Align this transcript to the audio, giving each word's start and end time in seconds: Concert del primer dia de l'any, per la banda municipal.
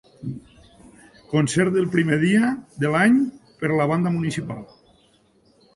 Concert 1.33 1.73
del 1.75 1.85
primer 1.97 2.17
dia 2.25 2.49
de 2.85 2.93
l'any, 2.95 3.21
per 3.61 3.73
la 3.77 3.89
banda 3.95 4.17
municipal. 4.19 4.67